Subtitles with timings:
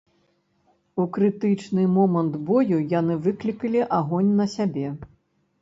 [1.01, 4.87] У крытычны момант бою яны выклікалі агонь на сябе.